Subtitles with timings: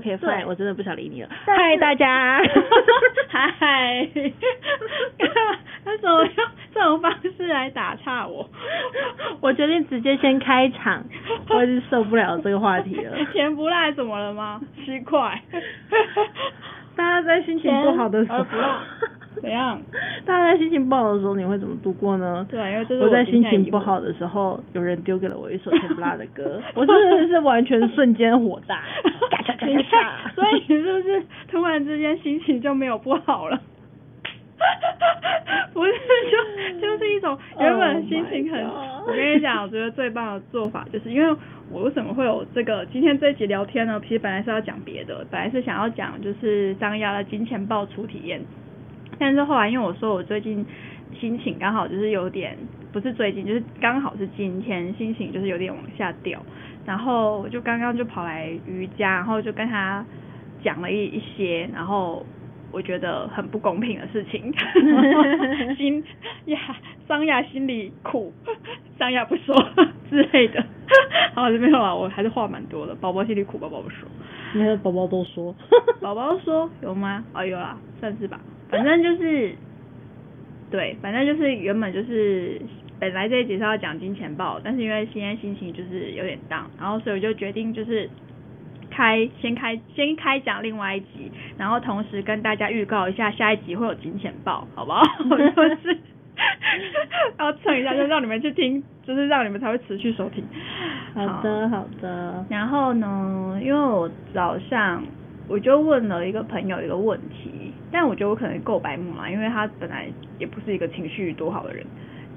[0.00, 1.28] OK 对 fine，我真的不想理你了。
[1.44, 2.40] 嗨，大家，
[3.28, 4.08] 嗨，
[5.84, 8.48] 他怎么用这种方式来打岔我？
[9.42, 11.04] 我决定直接先开场，
[11.50, 13.12] 我已经受不了这个话题了。
[13.32, 14.58] 甜不辣怎么了吗？
[14.84, 15.38] 七块，
[16.96, 18.68] 大家在心情不好的时候不赖，
[19.42, 19.80] 怎样？
[20.26, 22.46] 大家在心情不好的时候，你会怎么度过呢？
[22.50, 28.82] 对，因为这是我在心情不好的时候，有人丢给了我一首甜不辣的歌，我真的是完全瞬间火大，
[29.66, 33.60] 你看，所以你是不是突然之间心情就没有不好了？
[35.72, 35.92] 不是，
[36.30, 41.34] 就就是一种原本心情很 Oh 我跟你讲，我觉得最棒的做法就是因为
[41.70, 43.98] 我为什么会有这个今天这一集聊天呢？
[44.02, 48.42] 其实本来是要讲别的，本来是想要讲就是张亚的金钱豹出体验，
[49.18, 50.66] 但是后来因为我说我最近
[51.18, 52.58] 心情刚好就是有点，
[52.92, 56.40] 不是最近，就是刚好是今天心情就是有点往下掉，
[56.84, 60.04] 然后我就刚刚就跑来瑜伽，然后就跟他
[60.62, 62.24] 讲了一一些，然后
[62.72, 64.52] 我觉得很不公平的事情，
[65.76, 66.02] 心
[66.46, 66.58] 呀，
[67.06, 68.32] 桑雅心里苦，
[68.98, 69.54] 桑雅不说
[70.10, 70.64] 之类的。
[71.34, 74.08] 好，没有啊，我还是话蛮多的，宝宝心里苦，宝宝不说。
[74.52, 75.54] 没有宝宝都说，
[76.00, 77.24] 宝宝说有吗？
[77.32, 78.40] 哦，有啦，算是吧。
[78.68, 79.54] 反正就是，
[80.72, 82.60] 对，反正就是原本就是
[83.00, 88.08] 本来这一集是要讲金钱豹，但是因为现在心情就是有点 down，然后所以我就决定就是
[88.90, 95.02] 开先开先开讲另外一集，然后同时跟大家预告一下下一集会有金钱豹，好不好？
[95.36, 95.98] 就是。
[97.38, 100.42] 要蹭一下，就让你们去听，就是让你们才会持续收听。
[101.12, 105.04] 好的好的，然后呢，因为我早上
[105.48, 110.08] 我就问了一个朋友一个问题，但我觉得我可能够白目嘛，因为他本来
[110.38, 111.84] 也不是一个情绪多好的人。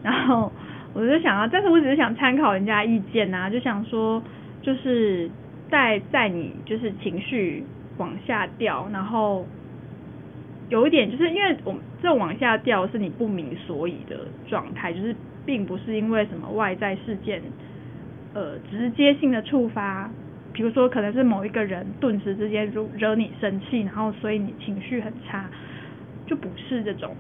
[0.03, 0.51] 然后
[0.93, 4.21] 我就想要，但是我只是想参考人家意见啊，就想说，
[4.61, 5.29] 就是
[5.69, 7.63] 在在你就是情绪
[7.97, 9.45] 往下掉，然后
[10.69, 15.15] 有一点就是因为我这往下掉是你不明所以的状态，就是
[15.45, 17.41] 并不是因为什么外在事件。
[18.35, 20.09] 呃直接性的触发，
[20.53, 25.47] 比如说可能是某一个人顿时之间惹惹你生气，然后所以你情绪很差，
[26.25, 27.15] 就不是这种，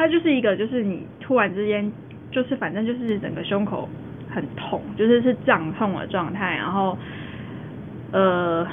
[0.00, 1.92] 它就是一个就是你突然之间
[2.30, 3.86] 就是反正就是整个胸口
[4.30, 6.96] 很痛，就是是胀痛的状态，然后
[8.10, 8.66] 呃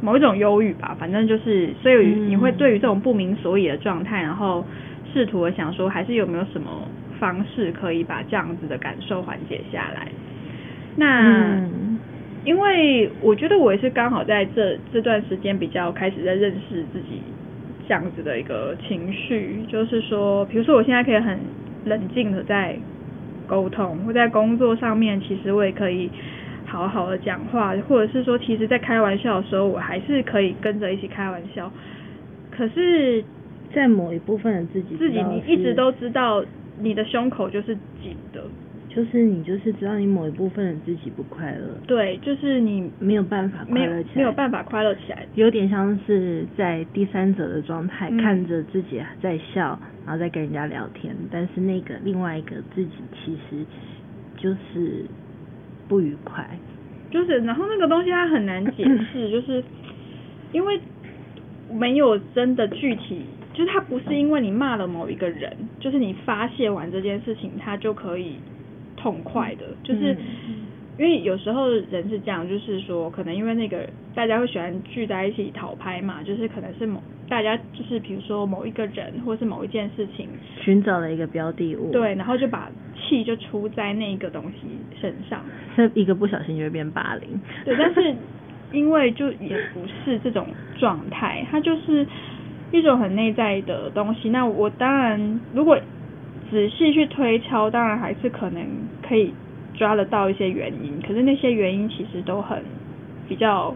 [0.00, 4.64] 某一种忧郁吧，反正就是所以你会对于这种不明所以的状态，然后
[5.12, 10.08] 试图的想说还是有没有什么方式可以把这样子的感受缓解下来。
[10.96, 11.60] 那、
[12.46, 17.20] 因为我觉得我也是刚好在这这段时间比较开始在认识自己
[17.88, 21.38] 这样子的一个情绪，就是说，比如说我现在可以很
[21.84, 22.76] 冷静的在
[23.46, 26.10] 沟通，或在工作上面，其实我也可以
[26.66, 31.70] 好好的讲话，或者是说，其实在开玩笑的时候，我还是可以跟着一起开玩笑。
[32.50, 33.22] 可是
[33.72, 36.44] 在某一部分的自己自己你一直都知道，
[36.80, 38.42] 你的胸口就是紧的，
[38.96, 45.26] 就是你就是知道你某一部分的自己不快乐，对，就是你没有办法快乐起来，没有办法快乐起来。
[45.34, 53.66] 有点像是在第三者的状态，嗯看着自己在笑，然后再跟人家聊天，但是那个另外一个自己其实
[54.38, 55.04] 就是
[55.86, 56.48] 不愉快。
[57.10, 58.82] 就是，然后那个东西它很难解
[59.12, 59.62] 释， 就是
[60.52, 60.80] 因为
[61.70, 68.36] 没有真的具体，就是它不是因为你骂了某一个人，就是你发泄完这件事情，他就可以
[69.06, 70.12] 痛快的，就是。
[70.14, 70.16] 嗯
[70.98, 80.26] 因为有时候人是这样，就是说，可能因为那个大家会喜欢聚在一起讨拍嘛，就是可能是某大家就是比如说某一个人或是某一件事情，
[80.58, 84.66] 寻找了一个标的物，对，然后就把气就出在那个东西
[84.98, 85.44] 身上，
[85.76, 87.28] 这一个不小心就会变霸凌。
[87.66, 88.14] 对，但是
[88.72, 90.46] 因为就也不是这种
[90.78, 92.06] 状态，它就是
[92.72, 94.30] 一种很内在的东西。
[94.30, 95.78] 那我当然如果
[96.50, 98.64] 仔细去推敲，当然还是可能
[99.02, 99.32] 可以
[99.74, 102.62] 抓得到一些原因，可是那些原因其实都很
[103.28, 103.74] 比较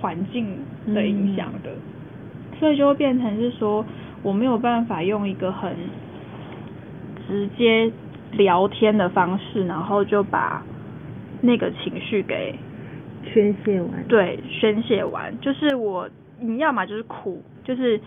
[0.00, 0.58] 环境
[0.94, 1.70] 的影响的，
[2.58, 3.84] 所以就会变成是说
[4.22, 5.74] 我没有办法用一个很
[7.26, 7.90] 直接
[8.32, 10.62] 聊天的方式，然后就把
[11.40, 12.54] 那个情绪给
[13.32, 16.08] 宣泄完，对宣泄完，就是我
[16.38, 17.98] 你要么就是哭，就是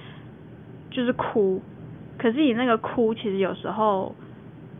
[0.92, 1.60] 就是哭，
[2.18, 4.14] 可是你那个哭其实有时候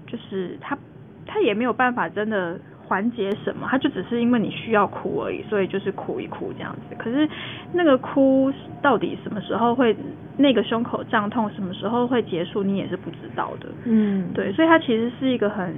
[0.06, 0.78] 就是他
[1.26, 6.96] 他也没有办法真的缓解什么，他就只是因为你需要哭而已，所以就是哭一哭这样子。
[6.98, 7.28] 可是
[7.74, 8.52] 那个哭
[8.82, 9.96] 到底什么时候会
[10.38, 13.68] 那个胸口胀痛，什么时候会结束，你也是不知道的。
[13.84, 15.76] 嗯，对，所以它其实是一个很，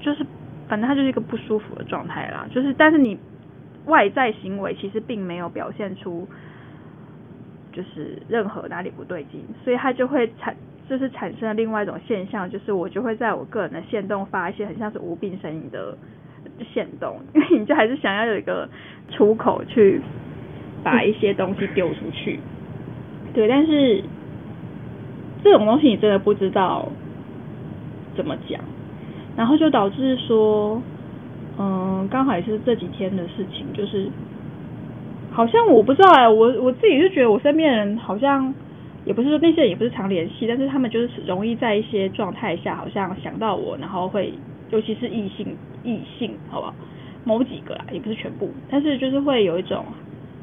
[0.00, 0.26] 就是
[0.66, 2.44] 反正它就是一个不舒服的状态啦。
[2.50, 3.16] 就是但是你
[3.86, 6.26] 外在行为其实并没有表现出
[7.74, 10.54] 就是任何哪里不对劲，所以它就会产
[10.88, 15.96] 就是产生了另外一种现象，就是我就会在我个人的线动发一些很像是无病呻吟的
[16.72, 18.68] 线动，因为你就还是想要有一个
[19.10, 20.00] 出口去
[20.84, 22.38] 把一些东西丢出去。
[23.32, 24.02] 对，但是
[25.42, 26.88] 这种东西你真的不知道
[28.14, 28.60] 怎么讲，
[29.36, 30.80] 然后就导致说，
[31.58, 34.08] 嗯，刚好也是这几天的事情，就是
[35.34, 38.54] 好像我不知道哎、我我自己就觉得我身边人好像
[39.04, 44.32] 也不是说那些人也不是常联系，但是他们就是容易在一些状态下好像想到我，然后会
[44.70, 46.74] 尤其是异性异性，好不好？
[47.24, 49.84] 某几个啦，也不是全部，但是就是会有一种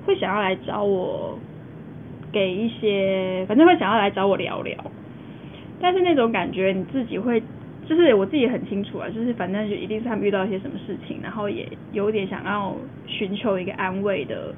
[0.05, 1.39] 会想要来找我。
[2.33, 4.73] 给一些，反正会想要来找我聊聊，
[5.81, 7.43] 但是那种感觉你自己会，
[7.85, 12.73] 就是我自己很清楚啊，就是反正就一定是他们遇到一些什么事情，然后也有点想要
[13.05, 14.55] 寻求一个安慰的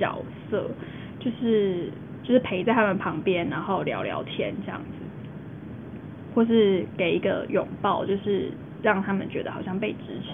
[0.00, 0.18] 角
[0.50, 0.68] 色，
[1.20, 1.90] 就是
[2.24, 5.04] 就是陪在他们旁边，然后聊聊天这样子，
[6.34, 8.50] 或是给一个拥抱，就是
[8.82, 10.30] 让他们觉得好像被支持。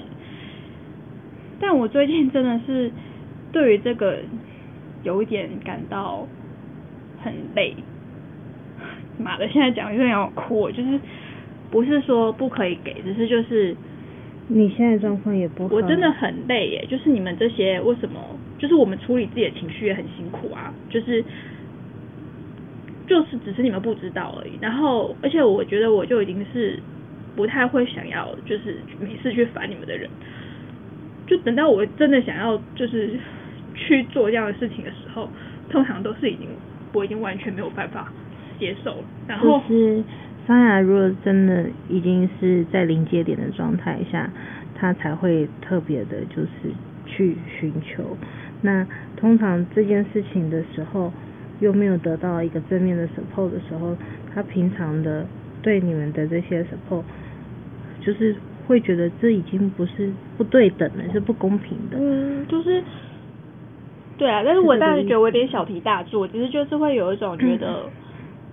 [1.60, 2.90] 但我最近真的是
[3.52, 4.20] 对于这个
[5.02, 6.26] 有一点感到。
[7.18, 7.74] 很累，
[9.18, 9.48] 妈的！
[9.48, 11.00] 现在讲有点要哭，就是
[11.72, 13.74] 不是说不可以给，只是就是
[14.46, 16.86] 你现在状况也不好，我真的很累耶。
[16.88, 18.20] 就是你们这些为什么？
[18.66, 21.24] 就是我们处理自己的情绪也很辛苦啊，就是
[23.06, 24.58] 就是只是你们不知道而已。
[24.60, 26.78] 然后，而且我觉得我就已经是
[27.36, 30.10] 不太会想要，就是每次去烦你们的人。
[31.26, 33.16] 就等到我真的想要就是
[33.74, 35.28] 去做这样的事情的时候，
[35.70, 36.48] 通常都是已经。
[36.92, 38.10] 我已经完全没有办法
[38.58, 39.04] 接受了。
[39.26, 40.02] 然后是
[40.46, 44.30] 桑雅，如果真的已经是在临界点的状态下，
[44.74, 46.72] 他才会特别的，就是
[47.16, 48.16] 去寻求。
[48.62, 48.86] 那
[49.16, 51.12] 通常这件事情的时候，
[51.60, 53.96] 又没有得到一个正面的 support 的时候，
[54.34, 55.26] 他平常的
[55.62, 57.02] 对你们的这些 support，
[58.00, 58.36] 就是
[58.66, 61.96] 会觉得这已经不是不对等了，是不公平的。
[61.98, 62.82] 嗯，就是。
[64.18, 67.82] 对啊，但是我当时觉得我有点小题大做，其实就是会有一种觉得，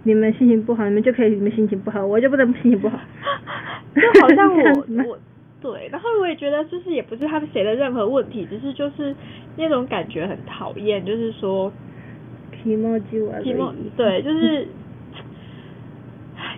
[0.04, 3.00] 你们心情不好，你们就可以你们心情不好，我就不能心情不好，
[3.96, 5.18] 就好像我 我
[5.64, 9.16] 对，然后我也觉得就是也不是他们谁的任何问题，只是就是
[9.58, 11.72] 那种感觉很讨厌，就是说
[12.52, 14.68] 皮毛就啊，皮毛对，就是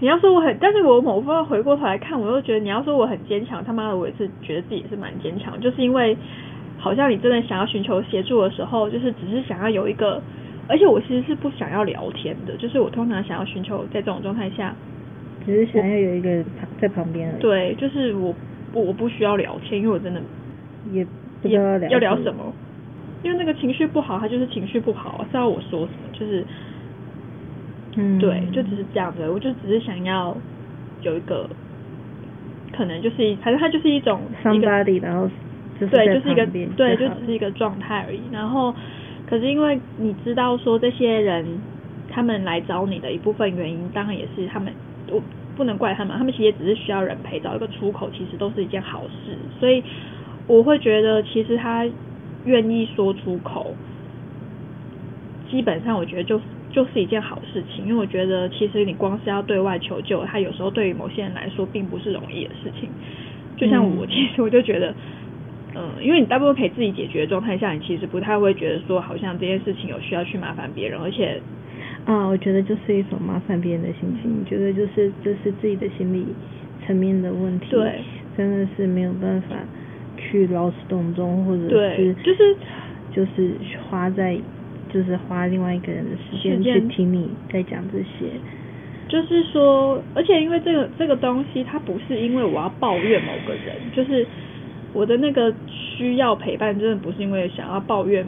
[0.01, 6.17] 你要说我很，但是我某部分回过头来看，我又觉得你要说我很坚强，他妈的我也是觉得自己是蛮坚强，就是因为。
[6.77, 10.21] 好像你真的想要寻求协助的时候，就是只是想要有一个，
[10.67, 14.75] 而且我其实是不想要聊天的，就是我通常想要寻求在这种状态下，
[15.43, 16.43] 只是想要有一个
[16.79, 17.33] 在旁边。
[17.39, 18.35] 对，就是我
[18.81, 20.21] 我不需要聊天，因为我真的
[20.91, 21.05] 也
[21.41, 22.53] 不知道要聊要聊什么，
[23.23, 26.45] 因为那个情绪不好，他就是情绪不好，是要我说什么，就是，
[27.95, 30.35] 嗯，对，就只是这样子，我就只是想要
[31.01, 31.49] 有一个，
[32.71, 35.29] 可能就是反正他就是一种 somebody，然后。
[35.77, 36.45] 对，就是一个
[36.77, 38.21] 对，就只是一个状态而已。
[38.31, 38.73] 然后，
[39.27, 41.45] 可是因为你知道说这些人
[42.09, 44.71] 他们来找你的一部分原因，当然也是他们
[45.11, 45.21] 我
[45.55, 49.37] 不能怪他们，他们其实也只是需要人陪，找一个出口，其实都是一件好事。
[49.59, 49.83] 所以
[50.47, 51.85] 我会觉得，其实他
[52.45, 53.73] 愿意说出口，
[55.49, 56.39] 基本上我觉得就
[56.71, 57.85] 就是一件好事情。
[57.87, 62.89] 因为我觉得，其实你光是要对外求救，他有时候对于某些人来说并不是容易的事情。
[63.57, 64.93] 就像我，其实我就觉得。
[65.77, 71.41] 嗯，因为你大部分可以自己解决的状态下，你其实不太会觉得说好像这件事情有需要去麻烦别人，而且
[72.05, 76.25] 啊，我觉得就是一种麻烦别人的心情，你觉得就是这是自己的心理
[76.85, 77.99] 层面的问题，对，
[78.37, 79.55] 真的是没有办法
[80.17, 81.63] 去劳师动众，或者
[81.95, 82.55] 是就是
[83.11, 83.55] 就是
[83.89, 84.37] 花在
[84.93, 88.29] 就是花另外一个人的时间去听你在讲这些，
[89.07, 94.25] 就是说，而且因为这个这个东西，它不是因为我要抱怨某个人，就是。
[94.93, 98.25] 我的那个需要陪伴，真的不是因为想要抱怨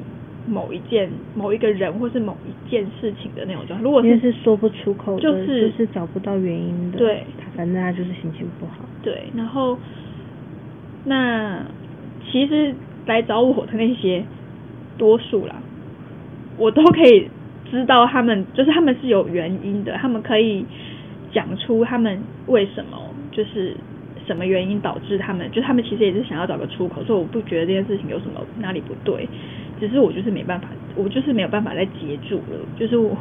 [0.47, 3.83] 某一件、某一个人或是某一件事情的那种状态。
[3.83, 6.97] 如果是说不出口，就是就是找不到原因的。
[6.97, 7.23] 对，
[7.55, 8.85] 反正他就是心情不好。
[9.03, 9.77] 对，然后
[11.05, 11.61] 那
[12.31, 12.73] 其实
[13.05, 14.23] 来找我的那些
[14.97, 15.55] 多数啦，
[16.57, 17.29] 我都可以
[17.69, 20.65] 知道他们就是他们是有原因的，他们可以
[21.31, 22.97] 讲出他们为什么
[23.31, 23.75] 就是
[24.25, 29.27] 什么原因导致他们，就他们其实也是想要找个出口，所以我不觉得这件事情有什么哪里不对，
[29.79, 33.15] 只是我就是没办法，我就是没有办法再接住了，就是我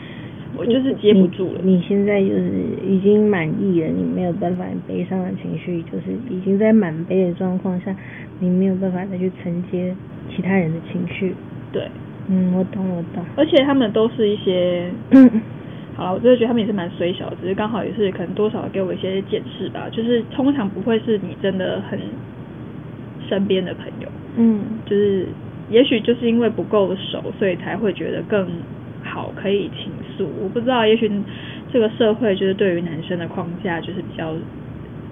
[0.56, 1.60] 我就是接不住了。
[1.62, 2.50] 你你现在就是
[2.86, 7.94] 已经满意了，你没有办法悲伤的情绪，就是已经在满悲的状况下，
[8.40, 9.94] 你没有办法再去承接
[10.34, 11.34] 其他人的情绪。
[11.72, 11.88] 对，
[12.28, 13.24] 嗯，我懂，我懂。
[13.36, 14.90] 而且他们都是一些，
[15.94, 19.88] 好了，我真的觉得他们也是蛮衰小的，只是刚好也是可能多少给我一些见识吧。
[19.92, 21.96] 就是通常不会是你真的很
[23.28, 25.28] 身边的朋友，嗯，就是
[25.70, 28.46] 也许就是因为不够熟，所以才会觉得更
[29.02, 30.28] 好可以倾诉。
[30.42, 31.10] 我不知道，也许
[31.72, 34.34] 这个社会就是对于男生的框架就是比较，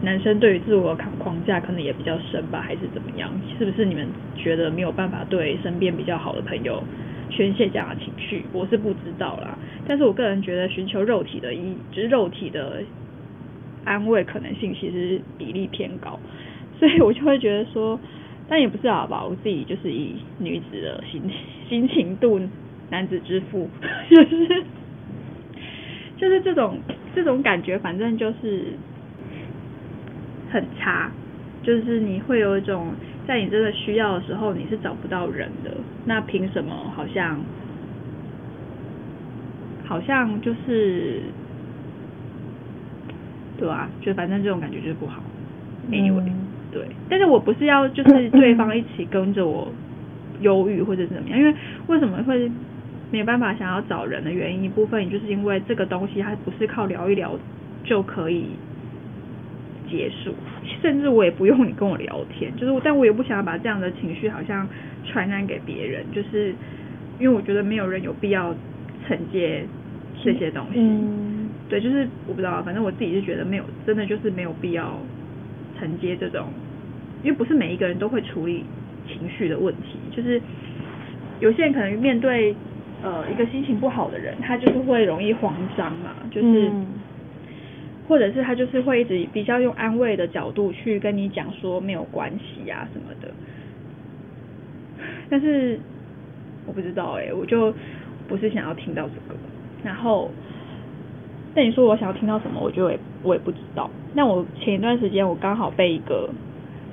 [0.03, 3.31] 男生对于自我框框架可能也比较深吧，还是怎么样？
[3.59, 6.83] 是不是你们觉得没有办法对身边比较好的朋友
[7.31, 8.45] 宣泄这样的情绪？
[8.53, 12.83] 我是不知道啦，但是我个人觉得寻求肉体的一就是肉体的
[13.85, 16.19] 安慰可能性其实比例偏高，
[16.79, 17.99] 所以我就会觉得说，
[18.49, 21.23] 但也不是好吧，我自己就是以女子的心
[21.69, 22.41] 心情度
[22.91, 23.69] 男子之腹，
[24.11, 24.65] 就是
[26.17, 26.79] 就是这种
[27.15, 28.73] 这种感觉，反正就是
[30.51, 31.11] 很差，
[31.63, 32.93] 就是你会有一种
[33.27, 35.77] 在你真的需要的时候，你是找不到人的，
[36.07, 37.39] 那凭什么好像
[39.85, 41.23] 好像就是
[43.59, 45.23] 对啊，就反正这种感觉就是不好。
[45.91, 46.33] Anyway，、
[46.71, 49.73] 对，但是我不是要就是对方一起跟着我
[50.41, 51.55] 忧郁或者怎么样，因为
[51.87, 52.51] 为什么会
[53.11, 57.39] 没有办法想要找人的原因，一部分也就是因为这个东西它不是靠聊一聊
[57.85, 58.47] 就可以
[59.91, 60.35] 结束，
[60.83, 64.69] 甚至我也不用你跟我聊天，就是但我也不想要把这样的情绪好像
[65.05, 66.55] 传染给别人，就是
[67.19, 68.55] 因为我觉得没有人有必要
[69.07, 69.65] 承接
[70.23, 70.79] 这些东西。
[70.79, 75.01] 嗯，对，就是我不知道，反正我自己是觉得没有，真的就是没有必要
[75.79, 76.47] 承接这种，
[77.23, 78.65] 因为不是每一个人都会处理
[79.07, 80.41] 情绪的问题，就是
[81.41, 82.55] 有些人可能面对
[83.03, 86.87] 呃一个心情不好的人，他就是会容易慌张嘛，就是、嗯
[88.09, 93.29] 或者是他就是会一直比较用安慰的角度去跟你讲说没有关系啊什么的，
[95.29, 95.79] 但是
[96.65, 97.71] 我不知道哎、我就
[98.27, 99.39] 不是想要听到这个，
[99.85, 100.31] 然后。
[101.55, 102.61] 那你说我想要听到什么？
[102.61, 103.91] 我觉得我也我也不知道。
[104.15, 106.29] 那我前一段时间我刚好被一个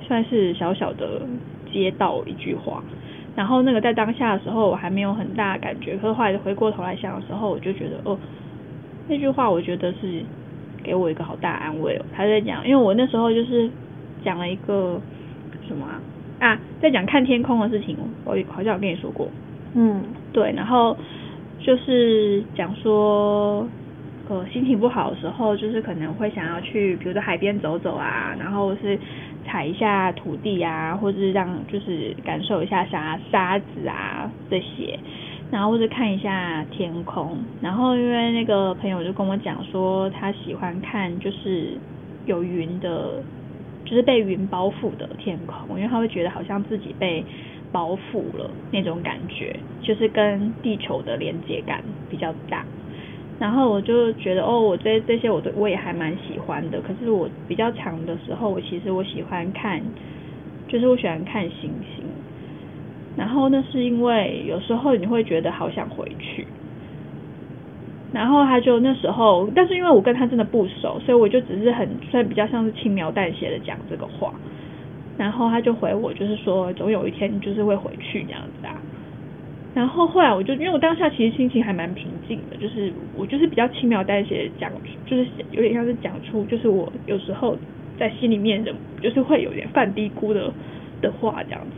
[0.02, 1.22] 算是小小的
[1.72, 2.82] 接到一句话，
[3.34, 8.16] 然后那个在当下的时候我还没有很大的感觉，可是后来回过头来想的时候，我就觉得哦，
[9.08, 10.22] 那句话我觉得是
[10.82, 12.04] 给我一个好大安慰哦。
[12.14, 13.68] 他在讲，因为我那时候就是
[14.24, 15.00] 讲了一个
[15.66, 16.00] 什么啊
[16.38, 19.28] 啊，在讲看天空的事情，我好像有跟你说过。
[19.74, 20.96] 嗯对，然后
[21.60, 23.66] 就是讲说，
[24.28, 28.98] 呃，心情不好的时候，就是可能会想要去，比如说海边走走啊，然后是
[29.44, 34.98] 踩一下土地啊，或者是让就是感受一下沙沙子啊这些，
[35.52, 37.38] 然后或者看一下天空。
[37.62, 41.78] 然后因为那个朋友就跟我讲说，他喜欢看就是
[42.26, 43.22] 有云的，
[43.84, 47.24] 就是被云包覆的天空，因为他会觉得好像自己被
[47.70, 51.80] 包覆了那种感觉，就是跟地球的连接感
[52.10, 52.64] 比较大。
[53.38, 56.80] 然后我就觉得哦，我这这些我都我也还蛮喜欢的。
[56.80, 59.82] 可是我比较长的时候，我其实我喜欢看，
[60.68, 62.04] 就是我喜欢看星星。
[63.16, 66.46] 然后那是因为有时候你会觉得好想回去。
[68.12, 74.32] 然后他就那时候，但是因为我跟他真的不熟，所以我就只是很算比较像是轻描淡写的讲这个话。
[75.18, 78.80] 然后他就回我，就是说总有一天你就是会回去这样子啊。
[79.76, 84.72] 然后后来我就因为我当下其实心情还蛮平静的，就是我就是比较轻描淡写讲，
[85.04, 87.54] 就是有点像是讲出就是我有时候
[87.98, 90.50] 在心里面的，就是会有点犯嘀咕的
[91.02, 91.76] 的话这样子。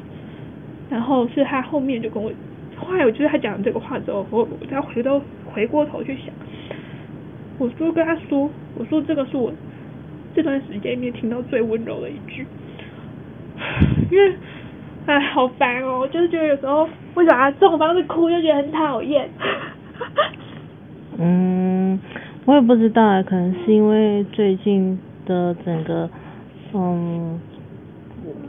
[0.89, 2.31] 然后是他后面就跟我，
[2.77, 5.21] 后来我就是他讲这个话之后，我我再回头
[5.53, 6.33] 回过头去想，
[7.59, 9.53] 我就跟他说，我说这个是我
[10.37, 12.47] 这段时间里面听到最温柔的一句。
[14.09, 14.33] 因为，
[15.07, 16.09] 哎，好烦哦！
[16.13, 19.29] 就是觉得有时候为啥这种方式哭就觉得很讨厌。
[21.19, 21.99] 嗯，
[22.45, 24.97] 我也不知道，可能是因为最近
[25.27, 26.09] 的整个
[26.73, 27.41] 嗯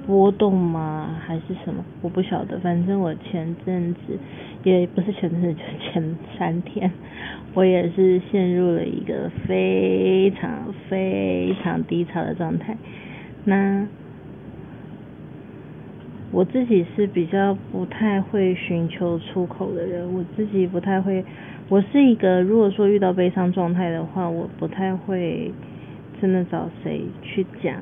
[0.06, 1.84] 波动吗，还是什么？
[2.04, 2.60] 我不晓得。
[2.60, 4.20] 反正我前阵子
[4.64, 5.62] 也不是前阵子，就
[5.92, 6.92] 前三天，
[7.56, 12.78] 我也是陷入了一个非常非常低潮的状态。
[13.46, 13.88] 那
[16.32, 21.26] 我自己是比较不太会寻求出口的人，我自己不太会
[21.68, 25.52] 我是一个如果说遇到悲伤状态的话，我不太会
[26.22, 27.76] 真的找谁去讲。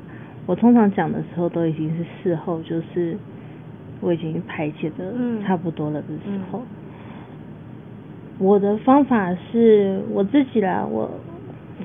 [0.46, 3.18] 我通常讲的时候都已经是事后，就是
[4.00, 5.13] 我已经排解的
[5.46, 6.62] 差不多了的时候。
[8.39, 11.10] 我的方法是我自己啦，我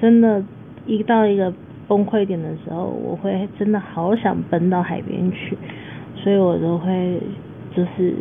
[0.00, 0.45] 真的，
[0.87, 1.52] 一到一个
[1.88, 5.57] 崩溃点的时候，我会真的好想奔到海边去，
[6.23, 7.19] 所以我都会
[7.75, 8.14] 就是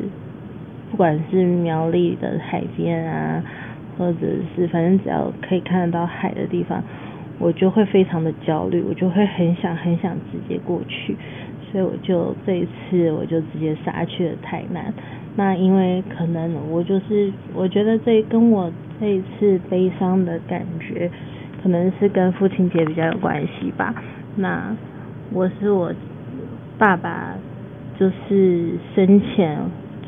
[0.89, 3.43] 不管是苗栗的海边啊。
[3.98, 4.20] 或者
[4.55, 6.81] 是反正只要可以看得到海的地方，
[7.38, 11.15] 我就会非常的焦虑，我就会很想很想直接过去，
[11.70, 14.91] 所以我就这一次我就直接杀去了台南。
[15.36, 21.12] 那因为可能我就是我觉得这跟我这一次悲伤的感觉，
[21.62, 23.93] 可能是跟父亲节比较有关系吧。
[24.38, 24.75] 那
[25.31, 25.93] 我是我
[26.79, 27.36] 爸爸
[28.01, 29.60] 就是生前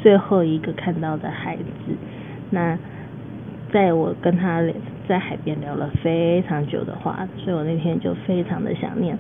[0.02, 1.64] 最后一个看到的孩子，
[2.50, 2.76] 那。
[3.72, 4.62] 在我跟他
[5.08, 9.18] 在海边聊了非常久的话，所以我那天就非常的想念，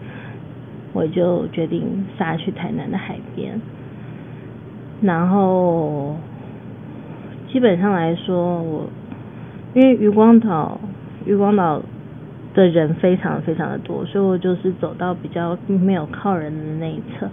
[0.94, 3.60] 我就决定杀去台南的海边。
[5.01, 6.15] 然后
[7.51, 8.88] 基本上来说，我
[9.74, 10.80] 因为渔光岛
[11.25, 11.82] 渔光岛
[12.53, 17.27] 的人非常非常的多，所以我就是走到比较没有靠人的那一侧，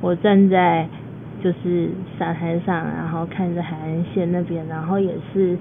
[0.00, 0.88] 我站在
[1.42, 5.56] 就是沙滩上，然后看着海岸线那边，然后也是。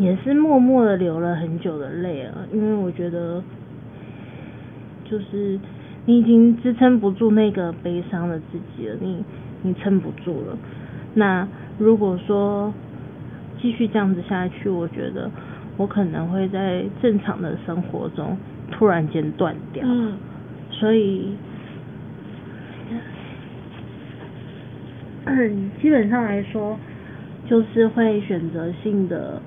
[0.00, 3.42] 也是默默的流了很久的泪啊，因为我觉得，
[5.04, 5.58] 就是
[6.06, 9.24] 你已经支撑不住那个悲伤的自己了，你
[9.62, 10.56] 你撑不住了。
[11.14, 12.72] 那如果说
[13.60, 15.28] 继续这样子下去，我觉得
[15.76, 18.38] 我可能会在正常的生活中
[18.70, 19.82] 突然间断掉。
[19.84, 20.12] 嗯。
[20.70, 21.32] 所以，
[25.80, 26.78] 基本上来说，
[27.46, 29.40] 就是会选择性的。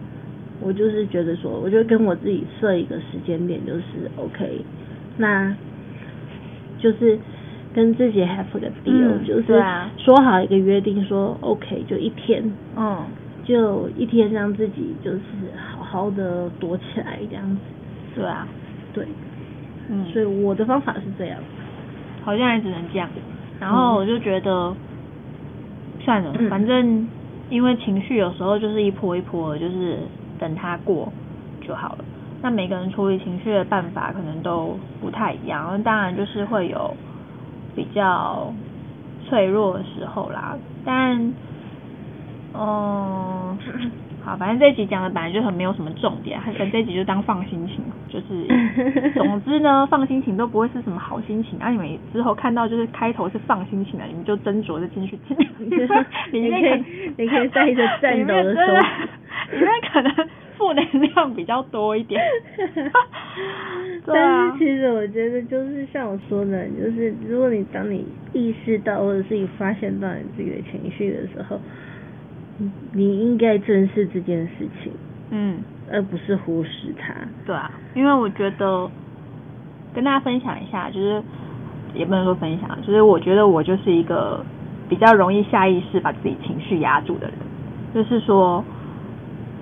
[0.64, 3.84] 我就是觉得说，我就跟我自己设一个时间点，就是
[4.16, 4.64] OK，
[5.18, 5.56] 那
[6.78, 7.18] 就是
[7.74, 9.48] 跟自己 have 个 deal，就是
[9.98, 12.44] 说好一个约定，说 OK 就一天，
[12.78, 13.04] 嗯，
[13.44, 15.20] 就一天让自己就是
[15.58, 17.60] 好好的躲起来这样子。
[18.14, 18.48] 对啊，
[18.94, 19.08] 对，
[19.90, 21.40] 嗯，所以我的方法是这样，
[22.24, 23.10] 好像也只能这样。
[23.60, 24.76] 然后我就觉得
[26.04, 27.08] 算了，反正
[27.50, 30.00] 因为情绪有时候就是一波一波，就是。
[30.42, 31.14] 等他过
[31.62, 32.06] 就好了。
[32.42, 36.96] 那每个人处理情绪的办法可能都不太一样，当然就是会有
[37.76, 38.52] 比较
[39.24, 40.58] 脆弱的时候啦。
[40.84, 41.32] 但，
[42.56, 43.56] 嗯，
[44.24, 51.60] 好，反正这一集讲的本来就很没有什么重点，等这集就当放心情，就是， 总之呢，放心情都不会是什么好心情。
[51.60, 55.36] 啊，你们之后看到就是开头是放心情的，你们就斟酌着进去听。
[56.32, 56.84] 你可以，
[57.18, 58.78] 你可以在一个战斗的时候。
[59.54, 60.14] 因为可能
[60.58, 62.22] 负能量比较多一点，
[64.06, 71.60] 但是其实我觉得就是像我说的，就是如果你当你意识到或者是你发现到你自己的情绪的时候，
[72.94, 74.92] 你应该正视这件事情，
[75.32, 75.60] 嗯，
[75.92, 77.14] 而不是忽视它。
[77.46, 78.90] 对啊，因为我觉得
[79.94, 81.22] 跟大家分享一下，就是
[81.94, 84.44] 也不能说分享，就是我觉得我就是一个
[84.90, 87.36] 比较容易下意识把自己情绪压住的人，
[87.94, 88.64] 就是说。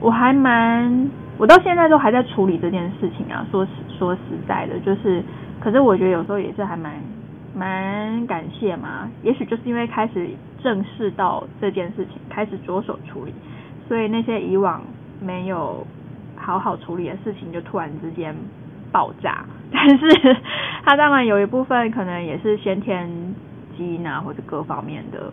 [0.02, 3.46] 我还蛮，我到现在都还在处理这件事情啊。
[3.52, 5.22] 说实说实在的，就是，
[5.60, 6.94] 可是我觉得有时候也是还蛮
[7.54, 9.12] 蛮感谢嘛。
[9.24, 10.30] 也许就是因为开始
[10.64, 13.34] 正视到这件事情，开始着手处理，
[13.88, 14.82] 所以那些以往
[15.22, 15.86] 没有
[16.36, 18.36] 好好处理的事情，就突然之间
[18.92, 19.46] 爆炸。
[19.72, 20.38] 但是
[20.86, 23.10] 它当然有一部分可能也是先天
[23.78, 25.32] 基因啊，或者各方面的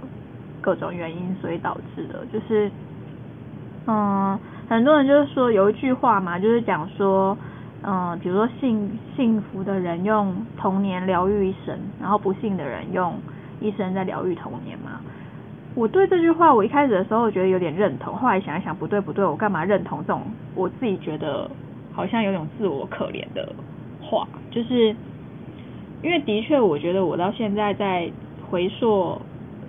[0.61, 2.71] 各种原因，所以导致的，就是，
[3.87, 4.39] 嗯。
[4.69, 7.39] 很多人就是说有一句话嘛，就是讲说，
[7.85, 13.15] 嗯，比如说幸幸福的人用童年疗愈一生，然后不幸的人用
[13.61, 15.01] 一生在疗愈童年嘛。
[15.75, 20.23] 我对这句话，我一开始的时候觉得有点认同，后来想一想，不对不对，我干嘛认同这种
[20.55, 21.51] 我自己觉得
[21.93, 23.53] 好像有种自我可怜的
[24.01, 24.27] 话？
[24.51, 24.95] 就是
[26.03, 28.11] 因为的确，我觉得我到现在在
[28.51, 29.21] 回溯。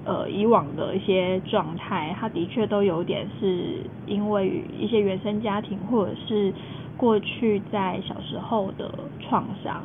[0.10, 3.74] 呃，以往的一些状态，他的确都有点是
[4.06, 6.54] 因为一些原生家庭，或者是
[6.96, 9.84] 过去在小时候的创伤。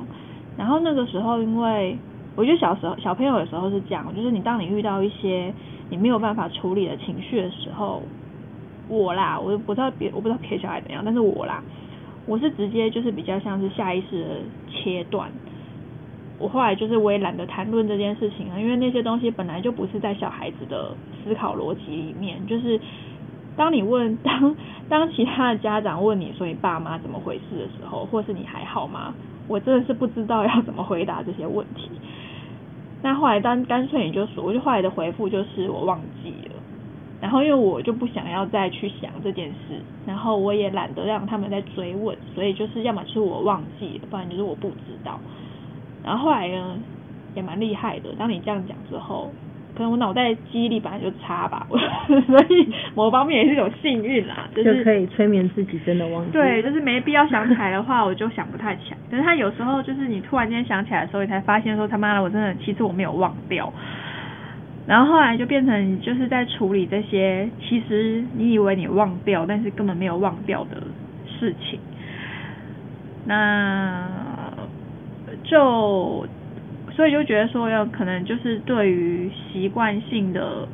[0.56, 1.98] 然后那个时候，因为
[2.34, 5.52] 我觉得小时候小朋友有时候是这样，就是你当你遇到一些
[5.90, 8.02] 你没有办法处理的情绪的时候，
[8.88, 11.62] 我啦，我不知道别我不知道别的小孩怎样，但是我啦，
[12.26, 14.28] 我是直接就是比较像是下意识的
[14.70, 15.30] 切断。
[16.38, 22.80] 我后来就是我也懒得谈论这件事情了，因为那些东西本来就不是在小孩子的思考逻辑里面，就是
[23.56, 24.56] 当你问 当
[24.88, 29.14] 当其他的家长问你说你爸妈怎么回事的时候，或是你还好吗？
[29.46, 31.90] 我真的是不知道要怎么回答这些问题。
[33.02, 36.54] 那后来当干脆你就说，我就后来的回复就是我忘记了。
[37.20, 45.20] 然后因为我就不想要再去想这件事，然后我也懒得让他们再追问，所以就是要么是我忘记了，不然就是我不知道。
[46.02, 46.76] 然后后来呢，
[47.36, 48.12] 也蛮厉害的。
[48.18, 49.30] 当你这样讲之后，
[49.74, 51.66] 可能我脑袋记忆力本来就差吧，
[52.26, 56.32] 所以某方面也是一种幸运啦，就是可以催眠自己真的忘记。
[56.32, 58.96] 对，就是没必要想起来的话， 我就想不太起来。
[59.10, 63.72] 可是他有时候就是你突然间想起来的时候，你才发现说他妈的，我真的其实我没有忘掉。
[64.86, 70.82] 然后后来就变成就是在处理这些，其实你以为你忘掉，但是根本没有忘掉的
[71.38, 71.78] 事情。
[73.24, 74.04] 那
[75.44, 76.26] 就
[76.94, 80.68] 所以就觉得说，有可能就是对于习惯性的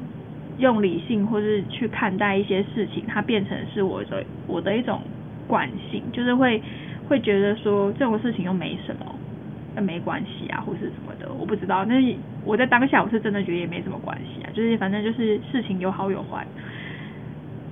[0.59, 5.01] 用理性或是去看待一些事情，它变成是我的我的一种
[5.47, 6.61] 惯性，就是会
[7.09, 9.15] 会觉得说这种事情又没什么。
[9.81, 11.85] 没关系啊，或是什么的，我不知道。
[11.85, 11.95] 那
[12.45, 16.45] 我在当下我是真的觉得也没什么关系啊，就是反正就是事情有好有坏。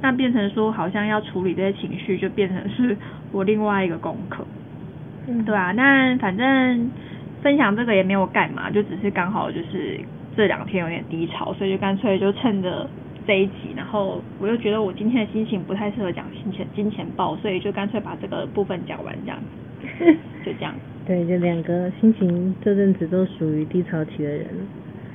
[0.01, 2.97] 那变成说好像要处理这些情绪，就变成是
[3.33, 4.47] 我另外一个功课，
[5.27, 6.89] 嗯对啊，那反正
[7.42, 9.99] 分享这个也没有干嘛，就只是刚好就是
[10.37, 12.88] 这两天有点低潮，所以就干脆就趁着
[13.27, 19.38] 这一集，然后我又觉得我今天的心情不太适合讲金钱金钱报，所以就干脆把这个部分讲完这样
[19.81, 20.05] 子，
[20.44, 20.75] 就这样。
[21.07, 24.46] 对，就两个心情这阵子都属于低潮期的人。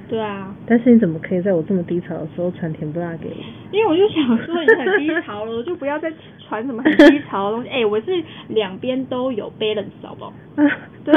[0.07, 0.53] 对啊。
[0.65, 3.35] 但是你怎么可以在我这么低潮的时候传甜不辣给我？
[3.71, 7.69] 因为我就想说你很低潮了， 就不要再传什么很低潮的东西。
[7.69, 10.33] 哎，我是两边都有 balance，好不好？
[11.03, 11.13] 对。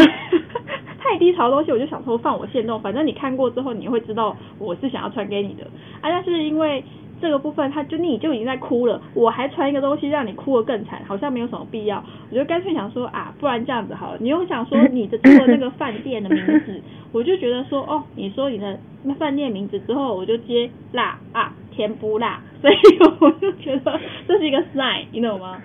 [1.04, 5.64] 太低潮的东西，我就想说放我线动，反正你看过之后，你会知道我是想要传给你的。
[6.00, 6.82] 啊，但是因为。
[7.20, 12.04] 这个部分，他就你就已经在哭了，我还传一个东西让你哭得更惨，好像没有什么必要。
[12.28, 18.78] 我就干脆想说啊，不然这样子好了，你又想说你的做那个饭店的名字， 我就觉得说哦，你说你的
[19.18, 22.74] 饭店名字之后，我就接辣啊，甜不辣，所以
[23.20, 25.56] 我就觉得这是一个 sign，你懂吗？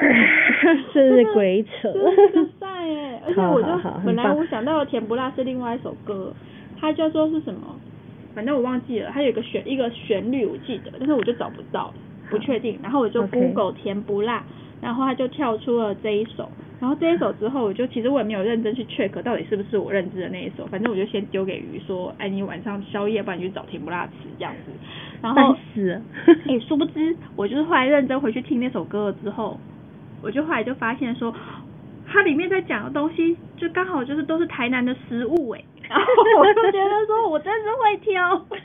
[0.92, 1.92] 这是鬼扯。
[1.92, 3.68] 这是 sign 哎，而且我就
[4.04, 6.32] 本来我想到的甜不辣是另外一首歌，
[6.80, 7.78] 它叫做是什么？
[8.34, 11.92] 反正我忘记了，它有一个旋一个旋律我记得，但是我就找不到，
[12.30, 12.78] 不确定。
[12.82, 14.44] 然后我就 Google 甜不辣，
[14.80, 16.48] 然后它就跳出了这一首。
[16.80, 20.64] 然后这一首之后，我就其实我也没有认真去 check 到底是不是我认知的那一首。
[20.66, 24.70] 反正我就先丢给鱼说，哎，你晚上宵夜，不然你去找甜不辣吃这样子。
[25.22, 25.54] 然后，
[26.48, 29.58] 哎，殊不知我就是后来认真回去听那首歌了之后，
[30.22, 31.34] 我就后来就发现说，
[32.06, 35.62] 它里面在讲的东西，就刚好就是都是台南的食物哎。
[35.90, 36.06] 然后
[36.38, 38.46] 我就觉得说，我真是会挑。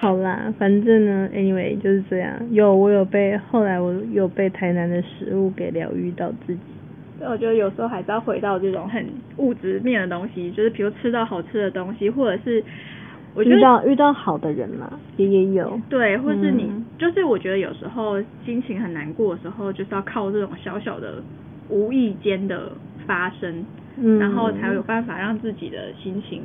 [0.00, 2.32] 好啦，反正呢，anyway 就是这样。
[2.50, 6.60] 有我有被后来我有被台南的食物给疗愈到自己。
[7.18, 12.64] 所以我觉得有时候还是要回到这种很物质面的东西，就是比如吃到好吃的东西，或者是
[13.34, 15.80] 我遇到遇到好的人嘛，也也有。
[15.88, 21.22] 对，或是你就是我觉得有时候心情很难过的时候，就是要靠这种小小的
[21.68, 22.72] 无意间的
[23.06, 23.64] 发生。
[24.18, 26.42] 然后才有办法让自己的心情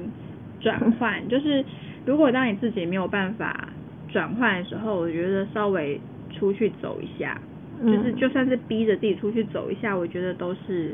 [0.59, 1.25] 转 换。
[1.29, 1.63] 就是
[2.05, 3.69] 如果当你自己没有办法
[4.09, 5.97] 转换的时候，我觉得稍微
[6.33, 7.39] 出去走一下，
[7.85, 10.93] 就是就算是逼着自己出去走一下，我觉得都是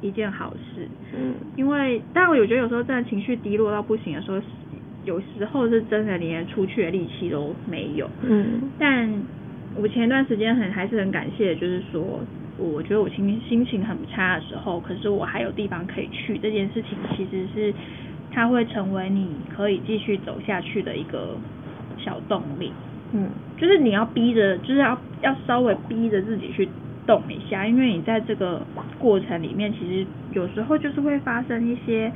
[0.00, 0.86] 一件好事。
[1.18, 4.38] 嗯，因为但我觉得有时候真的情绪低落到不行的时候，
[5.04, 8.08] 有时候是真的连出去的力气都没有。
[8.22, 9.10] 嗯，但
[9.76, 12.20] 我前段时间很还是很感谢，就是说。
[12.58, 17.72] 我觉得我心心情很差的时候，可是我还有地方可以去，这件事情其实是
[18.30, 21.38] 它会成为你可以继续走下去的一个
[21.96, 22.70] 小动力。
[23.14, 26.68] 嗯，就是你要逼着，就是要要稍微逼着自己去
[27.06, 28.60] 动一下，因为你在这个
[28.98, 32.12] 过程里面，其实有时候就是会发生一些，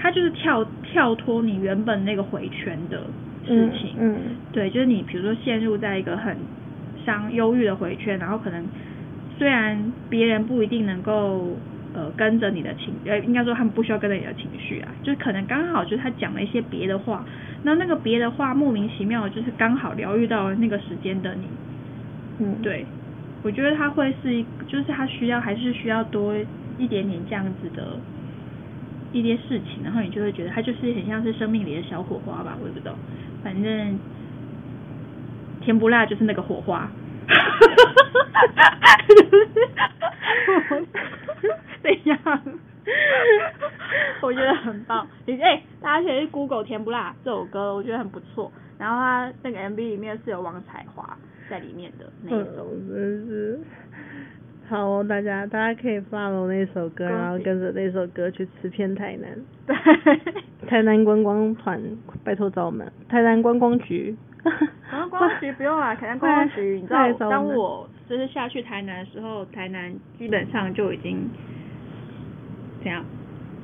[0.00, 3.02] 它就是跳跳脱你原本那个回圈的
[3.46, 3.94] 事情。
[3.98, 4.16] 嗯，
[4.52, 6.36] 对，就是你比如说陷入在一个很
[7.04, 8.64] 伤忧郁的回圈，然后可能。
[9.38, 11.56] 虽然别人不一定能够
[11.94, 17.24] 呃跟着你的情，呃应该说他们不需要跟着你的情绪啊，就是可能刚好就是他讲了一些别的话，
[17.62, 21.44] 那那个别的话莫名其妙就是刚好疗愈到那个时间的你，
[22.40, 22.84] 嗯，对，
[23.42, 26.34] 我觉得他会是一，就是他需要还是需要多
[26.76, 27.98] 一点点这样子的
[29.12, 32.94] 一些事情，然后你就会觉得它就是很像是生命里的小火花吧，我也不知道，
[33.42, 33.98] 反正
[35.60, 36.90] 甜不辣就是那个火花。
[41.82, 42.18] 怎样？
[44.22, 45.06] 我觉得很棒。
[45.26, 48.50] 你哎、大家可以去 Google《甜不辣》这首歌，我觉得很不错。
[48.78, 51.16] 然后它那个 MV 里面是有王彩华
[51.48, 52.66] 在里面的那一首。
[52.72, 53.60] 嗯，真是。
[54.70, 59.28] 好哦，大家大家可以 follow 那首歌，然后跟着那首歌去吃遍台南。
[59.66, 61.80] 对，台南观光团，
[62.24, 62.86] 拜托找我们。
[63.08, 64.14] 台南观光局。
[64.90, 71.28] 然 后观光局不用啦， 台南观光局，你知道当我就是下去台南的时候，台南基本上就已经
[72.82, 73.04] 怎样？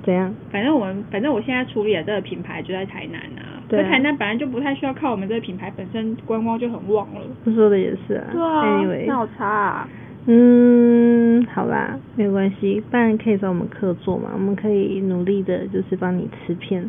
[0.02, 0.34] 怎样？
[0.50, 3.62] 反正我们，反正我现在处理的这个品牌就在台南啊。
[3.68, 7.20] 对啊台南本来就不太需要靠我们这个品牌，本身观光就很旺了。
[7.54, 8.26] 说的也是啊。
[8.32, 9.88] 对那有差啊。
[10.28, 16.88] 嗯，好啦，没有关系，当然可以找我们客座嘛，我们可以努力的，就是帮你吃片。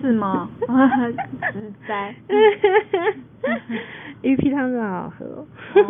[0.00, 0.50] 是吗？
[1.52, 2.14] 实在。
[4.22, 5.46] 鱼皮汤真的好好喝哦。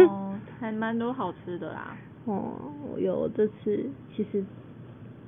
[0.06, 1.96] 哦，还蛮多好吃的啦。
[2.26, 2.60] 哦，
[2.98, 4.44] 有这次其实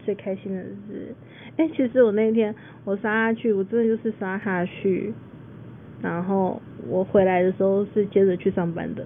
[0.05, 1.15] 最开心的是，
[1.57, 5.15] 哎、其实我那天我杀下去，我真的就是杀下去，
[6.03, 9.05] 然后我回来的时候是接着去上班的。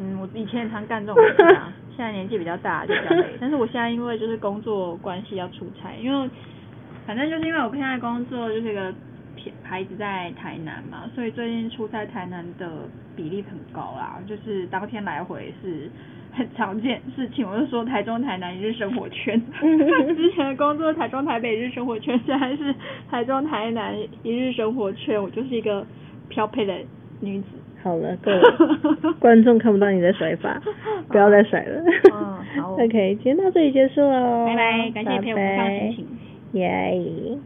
[0.00, 3.26] 嗯，我以前也常干这种事啊，现在年纪比较大就比较累。
[3.38, 6.30] 但是我现在因为就是工作关系要出差，因为
[7.06, 8.90] 反正就是因为我现在工作就是一个
[9.36, 15.90] 牌牌子在台南嘛，所以最近出差台南的比例很高啦，就是当天来回是
[16.32, 17.46] 很常见事情。
[17.46, 19.38] 我就说台中台南一日生活圈，
[20.16, 22.74] 之前的工作台中台北一日生活圈，现在是
[23.10, 25.86] 台中台南一日生活圈，我就是一个
[26.30, 26.74] 飘配的
[27.20, 27.46] 女子。
[27.82, 30.60] 好了，够了，观众看不到你的甩法，
[31.08, 31.82] 不要再甩了。
[32.12, 34.46] 嗯好 OK，今天到这里结束喽。
[34.46, 36.06] 拜拜，感谢陪我们上心情。
[36.60, 37.38] 耶。